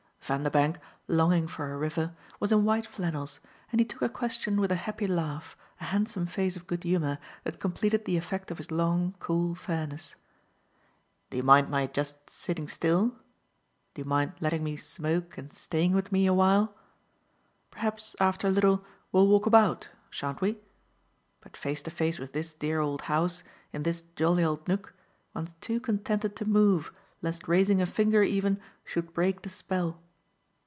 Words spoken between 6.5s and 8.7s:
of good humour that completed the effect of